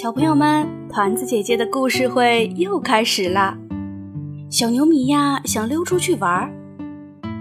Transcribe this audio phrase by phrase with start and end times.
[0.00, 3.58] 小朋友们，团子姐姐的故事会又开始了！
[4.48, 6.48] 小牛米娅想溜出去玩，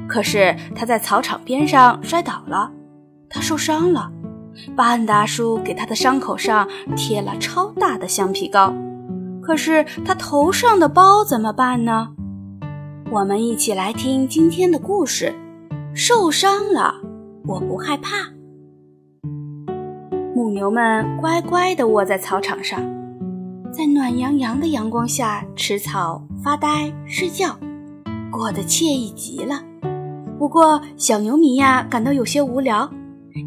[0.09, 2.71] 可是他在草场边上摔倒了，
[3.29, 4.11] 他受伤了。
[4.75, 8.73] 巴恩大叔给他的伤口上贴了超大的橡皮膏，
[9.39, 12.09] 可是他头上的包怎么办呢？
[13.11, 15.31] 我们一起来听今天的故事。
[15.93, 16.95] 受伤了，
[17.45, 18.35] 我不害怕。
[20.47, 22.79] 母牛们乖乖地卧在草场上，
[23.69, 27.59] 在暖洋洋的阳光下吃草、发呆、睡觉，
[28.31, 29.61] 过得惬意极了。
[30.39, 32.89] 不过，小牛米娅感到有些无聊，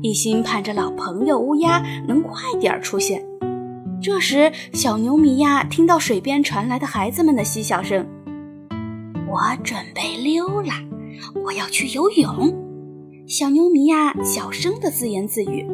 [0.03, 3.25] 一心盼着老朋友乌鸦能快点出现。
[4.03, 8.07] 这时，小牛米娅听到水边传来的孩子们的嬉笑声
[9.27, 10.75] ：“我准备溜了。”
[11.47, 12.55] 我要去游泳，
[13.27, 15.67] 小牛米娅小声地自言自语。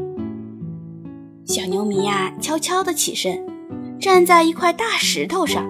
[1.47, 3.47] 小牛米娅悄悄地起身，
[4.01, 5.65] 站在一块大石头上，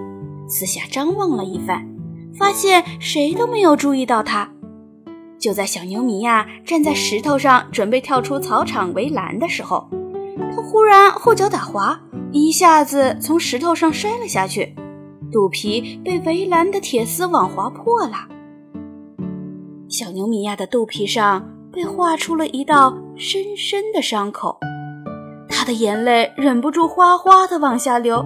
[0.49, 1.87] 四下张望了一番，
[2.33, 4.49] 发现谁都没有注意到它。
[5.37, 9.87] 就在小牛米娅站在石头上准备跳出草场围栏的时候，
[10.51, 12.01] 它忽然后脚打滑，
[12.31, 14.73] 一下子从石头上摔了下去，
[15.31, 18.27] 肚皮被围栏的铁丝网划破了。
[19.87, 24.57] 小牛米娅的肚皮上被划出了一道深深的伤口，
[25.57, 28.23] 他的眼泪忍不住哗哗地往下流。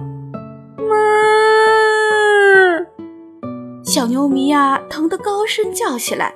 [3.82, 6.34] 小牛米娅疼得高声叫起来。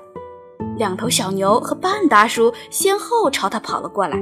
[0.79, 4.17] 两头小牛和半大叔先后朝他跑了过来。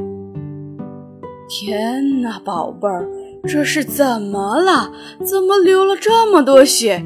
[1.48, 3.08] 天哪，宝贝儿，
[3.44, 4.90] 这是怎么了？
[5.24, 7.04] 怎么流了这么多血？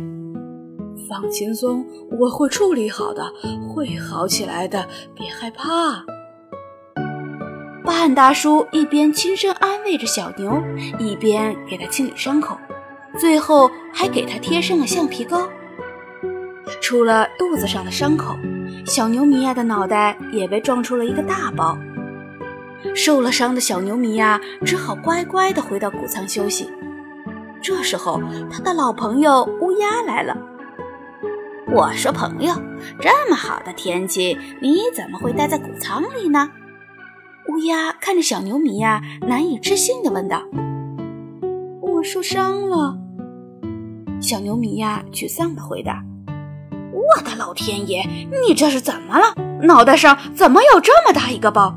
[1.10, 1.84] 放轻松，
[2.18, 3.22] 我会处理好的，
[3.68, 6.02] 会好起来的，别害怕。
[7.98, 10.62] 汉大叔一边轻声安慰着小牛，
[11.00, 12.56] 一边给他清理伤口，
[13.18, 15.48] 最后还给他贴上了橡皮膏。
[16.80, 18.36] 除了肚子上的伤口，
[18.86, 21.76] 小牛米娅的脑袋也被撞出了一个大包。
[22.94, 26.70] 受了伤的小牛米娅只好乖乖地回到谷仓休息。
[27.60, 30.36] 这时候，他的老朋友乌鸦来了。
[31.72, 32.54] 我说：“朋友，
[33.00, 36.48] 这么好的天气，你怎么会待在谷仓里呢？”
[37.48, 40.42] 乌鸦看着小牛米娅，难以置信地问道
[41.80, 42.98] ：“我受伤了。”
[44.20, 46.04] 小牛米娅沮丧地回答
[46.92, 48.06] ：“我的老天爷，
[48.46, 49.34] 你这是怎么了？
[49.62, 51.74] 脑袋上怎么有这么大一个包？”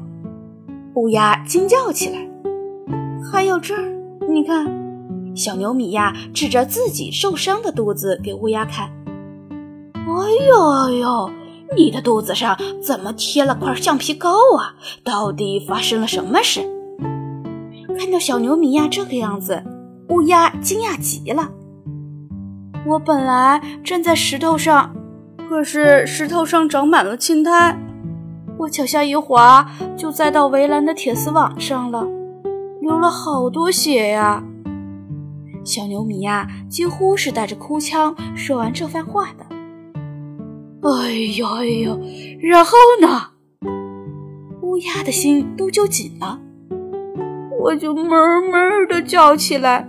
[0.96, 2.18] 乌鸦惊叫起来
[3.32, 3.82] ：“还有这儿，
[4.30, 4.66] 你看！”
[5.34, 8.92] 小牛米娅指着自己受伤的肚子给乌鸦看。
[9.96, 10.04] 哎
[10.50, 11.32] 呦哎呦！
[11.76, 14.76] 你的肚子上怎么贴了块橡皮膏啊？
[15.04, 16.62] 到底发生了什么事？
[17.98, 19.64] 看到小牛米娅这个样子，
[20.10, 21.50] 乌鸦惊讶极了。
[22.86, 24.94] 我本来站在石头上，
[25.50, 27.78] 可是石头上长满了青苔，
[28.58, 32.06] 我脚下一滑，就栽到围栏的铁丝网上了，
[32.82, 34.44] 流了好多血呀！
[35.64, 39.46] 小牛米娅几乎是带着哭腔说完这番话的。
[40.84, 42.00] 哎呦哎呦，
[42.42, 43.28] 然后呢？
[44.64, 46.40] 乌鸦的心都揪紧了，
[47.60, 48.08] 我就哞
[48.50, 49.88] 哞的叫起来。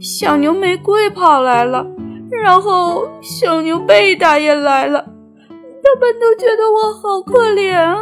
[0.00, 1.86] 小牛玫瑰跑来了，
[2.30, 7.96] 然后小牛贝达也来了，他们都觉得我好可怜啊。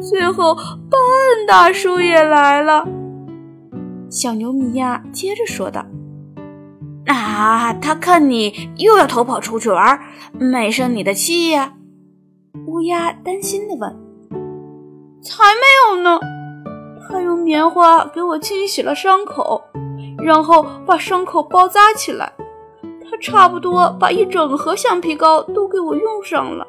[0.00, 0.62] 最后，巴
[0.98, 2.86] 恩大叔也来了。
[4.08, 5.84] 小牛米娅接着说道。
[7.14, 7.72] 啊！
[7.74, 10.00] 他看你又要逃跑出去玩，
[10.38, 11.74] 没生你的气呀？
[12.66, 13.90] 乌鸦担心地问。
[15.22, 16.18] 才没有呢！
[17.08, 19.62] 他用棉花给我清洗了伤口，
[20.18, 22.32] 然后把伤口包扎起来。
[22.82, 26.66] 他差不多把一整盒橡皮膏都给我用上了。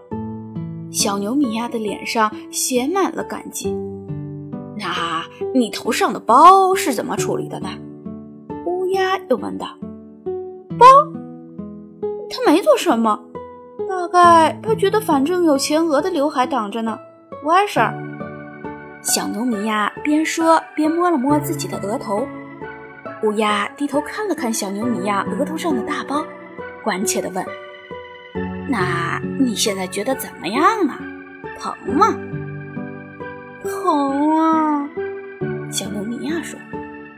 [0.92, 3.72] 小牛米娅的脸上写满了感激。
[4.76, 7.70] 那你头上的包是怎么处理的呢？
[8.66, 9.68] 乌鸦又问道。
[12.32, 13.20] 他没做什么，
[13.90, 16.98] 大概他觉得反正有前额的刘海挡着呢，
[17.50, 17.94] 碍事儿。
[19.02, 22.28] 小牛米娅边说边摸了摸自己的额头。
[23.24, 26.24] 乌鸦低头看了看小牛米娅额头上的大包，
[26.84, 27.46] 关切地问
[28.70, 30.94] ：“那你现在觉得怎么样呢？
[31.60, 32.16] 疼吗
[33.62, 34.90] ？”“疼啊！”
[35.70, 36.60] 小牛米娅说。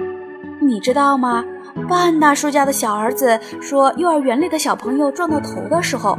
[0.59, 1.44] “你知道吗？”
[1.88, 6.18] 半大叔家的小儿子说：“幼儿园里的小朋友撞到头的时候，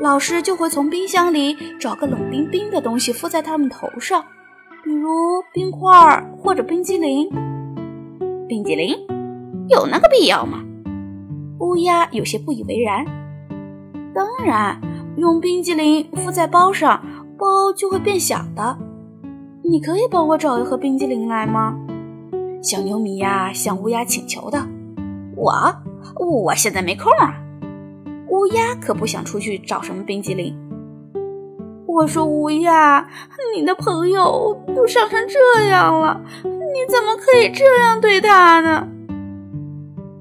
[0.00, 4.24] 老师就会从冰箱里找个冷冰冰的东西敷在他们头上，
[4.84, 7.28] 比如冰块或者冰激凌。
[8.48, 8.94] 冰激凌？
[9.68, 10.62] 有那个必要吗？
[11.60, 13.04] 乌鸦有些不以为然。
[14.14, 14.80] 当然，
[15.16, 17.02] 用冰激凌敷在包上，
[17.38, 18.78] 包就会变小的。
[19.62, 21.76] 你可以帮我找一盒冰激凌来吗？
[22.62, 24.60] 小牛米呀向乌鸦请求道
[25.36, 25.54] ：“我，
[26.16, 27.34] 我现在没空啊。”
[28.28, 30.56] 乌鸦可不想出去找什么冰激凌。
[31.86, 33.08] 我说：“乌鸦，
[33.56, 36.50] 你的朋友都伤成这样了，你
[36.90, 38.88] 怎么可以这样对他呢？”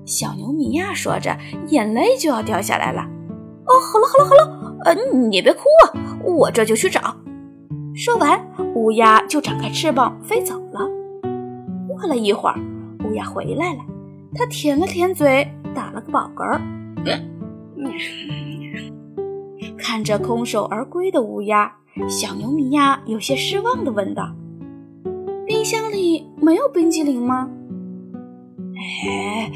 [0.06, 1.36] 小牛米娅说着，
[1.68, 3.02] 眼泪就要掉下来了。
[3.02, 4.96] 哦，好了好了好了，呃，
[5.28, 5.92] 你别哭啊，
[6.24, 7.16] 我这就去找。
[7.96, 8.40] 说完，
[8.76, 10.88] 乌鸦就展开翅膀飞走了。
[11.90, 12.56] 过了一会儿，
[13.04, 13.80] 乌鸦回来了，
[14.36, 16.62] 它舔了舔嘴，打了个饱嗝儿。
[19.78, 21.72] 看着空手而归的乌鸦，
[22.10, 24.36] 小牛米娅有些失望地问道
[25.48, 27.50] ：“冰箱里没有冰激凌吗
[29.08, 29.52] ？”“哎，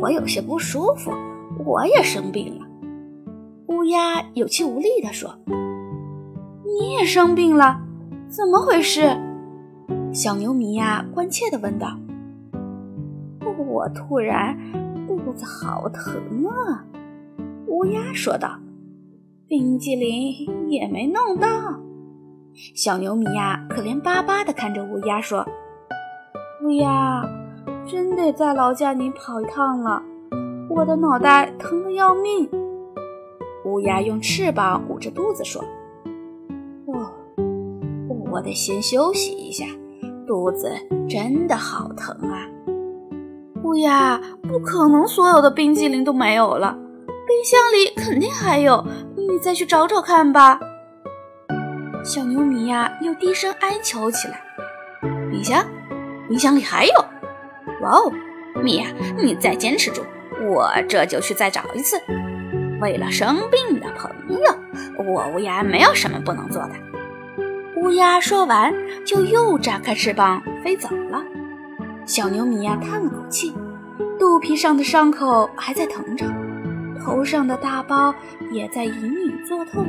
[0.00, 1.10] 我有些不舒服，
[1.64, 2.66] 我也生病了。”
[3.68, 5.34] 乌鸦有气无力地说。
[6.64, 7.80] “你也生病了？
[8.28, 9.16] 怎么回事？”
[10.12, 11.98] 小牛米娅关切地问道。
[13.74, 14.56] “我突然
[15.08, 16.14] 肚子好疼
[16.46, 16.86] 啊！”
[17.66, 18.60] 乌鸦说道。
[19.46, 21.48] 冰激凌也没弄到，
[22.74, 25.46] 小牛米娅可怜巴巴地看着乌鸦说
[26.64, 27.22] ：“乌鸦，
[27.86, 30.02] 真得再劳驾您跑一趟了，
[30.70, 32.48] 我的脑袋疼得要命。”
[33.66, 35.62] 乌鸦用翅膀捂着肚子说
[36.88, 37.12] ：“哦，
[38.32, 39.66] 我得先休息一下，
[40.26, 40.72] 肚子
[41.06, 42.48] 真的好疼啊。”
[43.74, 46.78] 乌鸦，不可能所有的冰激凌都没有了，
[47.26, 48.86] 冰箱里肯定还有。
[49.16, 50.60] 你再去找找看吧。
[52.04, 54.40] 小牛米娅又低声哀求起来
[55.28, 55.66] ：“冰箱，
[56.28, 56.92] 冰箱里还有！
[57.82, 58.12] 哇哦，
[58.62, 58.86] 米娅，
[59.20, 60.02] 你再坚持住，
[60.48, 61.96] 我这就去再找一次。
[62.80, 64.08] 为了生病的朋
[64.40, 66.74] 友，我乌鸦没有什么不能做的。”
[67.82, 68.72] 乌鸦说完，
[69.04, 71.20] 就又展开翅膀飞走了。
[72.06, 73.54] 小牛米娅叹了口气，
[74.18, 76.26] 肚皮上的伤口还在疼着。
[77.04, 78.14] 头上的大包
[78.50, 79.86] 也在隐隐作痛，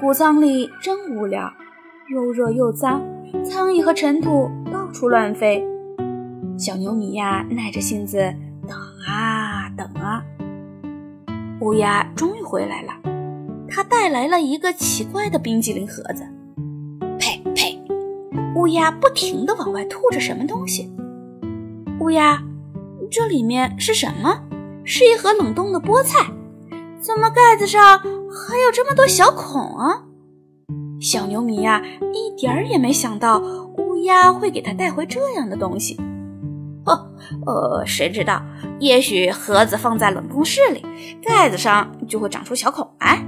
[0.00, 1.52] 谷仓里真无聊，
[2.08, 3.02] 又热又脏，
[3.44, 5.62] 苍蝇和尘土到处乱飞。
[6.56, 8.16] 小牛米娅耐着性子
[8.66, 10.22] 等啊等啊，
[11.60, 12.92] 乌鸦终于回来了，
[13.68, 16.24] 它带来了一个奇怪的冰激凌盒子。
[17.18, 17.78] 呸呸！
[18.54, 20.90] 乌鸦不停地往外吐着什么东西。
[22.00, 22.42] 乌鸦，
[23.16, 24.40] 这里面是什么？
[24.84, 26.26] 是一盒冷冻的菠菜，
[26.98, 30.02] 怎么盖子上还有这么多小孔啊？
[31.00, 31.80] 小牛米呀，
[32.12, 35.96] 一点儿也没想到乌鸦会给他带回这样的东西。
[36.86, 37.06] 哦，
[37.46, 38.42] 呃，谁知道？
[38.80, 40.84] 也许盒子放在冷冻室里，
[41.24, 43.24] 盖子上就会长出小孔来。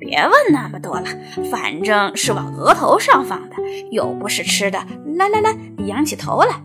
[0.00, 1.04] 别问那么多了，
[1.52, 3.54] 反正是往额头上放的，
[3.92, 4.84] 又不是吃的。
[5.14, 5.56] 来来来，
[5.86, 6.60] 仰起头来。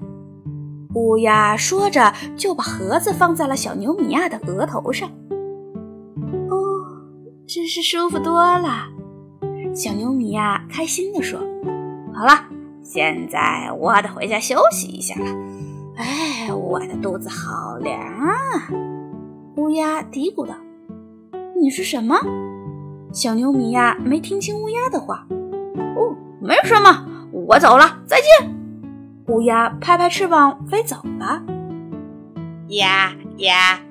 [0.97, 5.07] 乌鸦说着，就把盒子放在了小牛米娅的额头上。
[6.49, 6.57] 哦，
[7.47, 8.87] 真是舒服多了。
[9.75, 11.39] 小牛米娅开心地说
[12.15, 12.31] ：“好了，
[12.81, 15.27] 现在我得回家休息一下了。
[15.97, 18.33] 哎，我的肚子好凉啊！”
[19.55, 20.55] 乌鸦嘀咕道
[21.61, 22.17] ：“你是什么？”
[23.13, 25.27] 小牛米娅没听清乌鸦的话。
[25.95, 28.56] “哦，没什么，我走了，再见。”
[29.27, 31.43] 乌鸦拍拍翅膀飞走了。
[32.69, 33.81] 呀呀！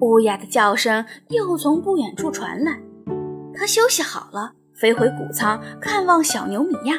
[0.00, 2.78] 乌鸦的叫声又从不远处传来。
[3.54, 6.94] 它休息好了，飞回谷仓看望小牛米娅。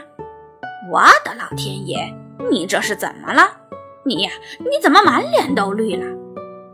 [0.92, 2.14] 我的老天爷，
[2.52, 3.42] 你这是怎么了？
[4.06, 6.06] 你呀，你怎么满脸都绿了？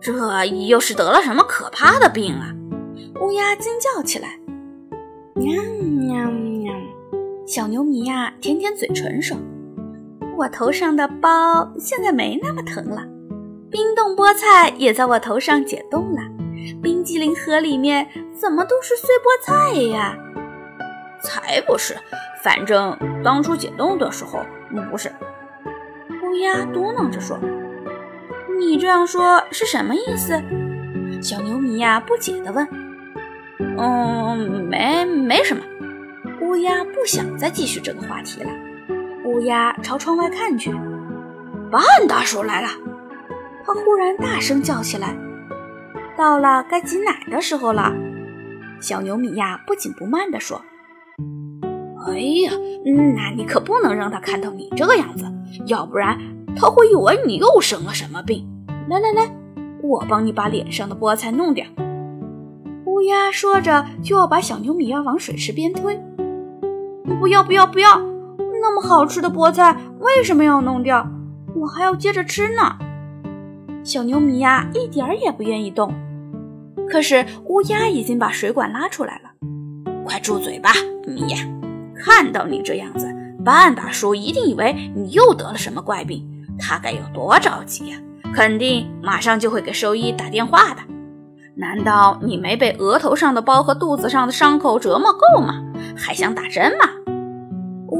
[0.01, 2.53] 这又是得了什么可怕的病啊？
[3.21, 4.37] 乌鸦惊叫起来。
[5.33, 6.73] 喵喵喵！
[7.47, 9.37] 小牛米娅舔舔嘴唇说。
[10.41, 13.03] 我头上的包现在没那么疼了，
[13.69, 16.21] 冰冻菠菜也在我头上解冻了，
[16.81, 20.17] 冰激凌盒里面怎么都是碎菠菜呀？
[21.21, 21.95] 才不是，
[22.41, 24.39] 反正当初解冻的时候
[24.89, 25.11] 不是。
[26.23, 27.37] 乌鸦嘟囔着说
[28.57, 30.41] ：“你这样说是什么意思？”
[31.21, 32.67] 小牛米娅不解地问。
[33.77, 35.61] “嗯，没没什么。”
[36.41, 38.49] 乌鸦不想再继续这个话题了。
[39.31, 40.73] 乌鸦朝窗外看去，
[41.71, 42.67] 半大叔来了。
[43.63, 45.15] 他忽然大声叫起来
[46.17, 47.93] ：“到了该挤奶的时候了！”
[48.81, 50.61] 小牛米娅不紧不慢地说
[52.05, 52.51] ：“哎呀，
[53.15, 55.25] 那你可不能让他看到你这个样子，
[55.65, 56.19] 要不然
[56.57, 58.45] 他会以为你又生了什么病。
[58.89, 59.33] 来来来，
[59.81, 61.65] 我帮你把脸上的菠菜弄掉。
[62.85, 65.97] 乌鸦说着，就要把小牛米娅往水池边推。
[67.19, 68.01] 不要不要不要！
[68.61, 71.07] 那么好吃的菠菜为什么要弄掉？
[71.55, 72.77] 我还要接着吃呢。
[73.83, 75.91] 小牛米娅一点儿也不愿意动，
[76.87, 79.31] 可是乌鸦已经把水管拉出来了。
[80.05, 80.69] 快住嘴吧，
[81.07, 81.37] 米娅！
[81.95, 83.11] 看到你这样子，
[83.43, 86.23] 半大叔一定以为你又得了什么怪病，
[86.59, 87.97] 他该有多着急呀！
[88.31, 90.81] 肯定马上就会给兽医打电话的。
[91.55, 95.55] 难道你没被额头上的包和肚子上的伤口折磨够吗？
[95.97, 96.85] 还想打针吗？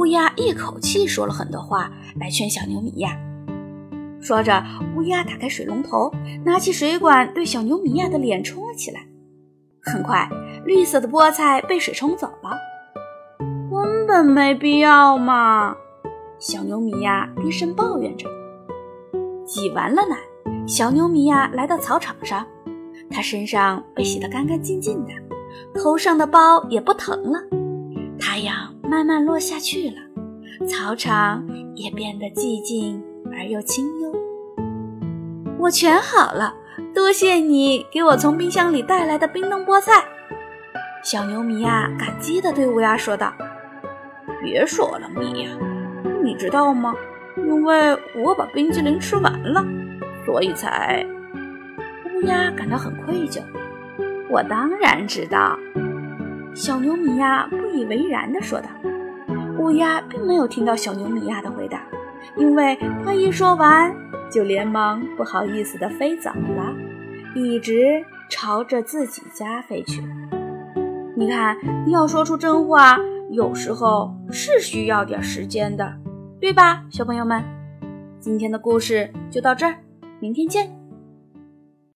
[0.01, 3.15] 乌鸦一口气说了很多话来劝小牛米娅。
[4.20, 4.63] 说着，
[4.96, 6.12] 乌鸦打开水龙头，
[6.43, 9.05] 拿起水管对小牛米娅的脸冲了起来。
[9.79, 10.27] 很快，
[10.65, 12.58] 绿色的菠菜被水冲走了。
[13.70, 15.75] 根本没必要嘛！
[16.39, 18.27] 小牛米娅低声抱怨着。
[19.46, 20.17] 挤完了奶，
[20.65, 22.43] 小牛米娅来到草场上。
[23.12, 25.12] 他身上被洗得干干净净的，
[25.79, 27.39] 头上的包也不疼了。
[28.20, 29.96] 太阳慢慢落下去了，
[30.68, 34.14] 草场也变得寂静而又清幽。
[35.58, 36.54] 我全好了，
[36.94, 40.04] 多谢你给我从冰箱里带来的冰冻菠菜。
[41.06, 43.34] 小牛米娅感激地对乌鸦说道
[44.44, 45.52] ：“别说了，米娅，
[46.22, 46.94] 你知道吗？
[47.38, 49.66] 因为我把冰激凌吃完了，
[50.26, 51.08] 所以才……”
[52.14, 53.42] 乌鸦感到很愧疚。
[54.30, 55.58] 我当然知道，
[56.53, 58.67] 小牛米娅不以为然地说道。
[59.60, 61.81] 乌鸦并没有听到小牛米娅的回答，
[62.36, 63.93] 因为它一说完
[64.31, 66.74] 就连忙不好意思地飞走了，
[67.36, 70.03] 一直朝着自己家飞去。
[71.15, 71.55] 你看，
[71.88, 72.98] 要说出真话，
[73.29, 75.93] 有时候是需要点时间的，
[76.39, 77.43] 对吧，小朋友们？
[78.20, 79.75] 今天的故事就到这儿，
[80.20, 80.81] 明天见。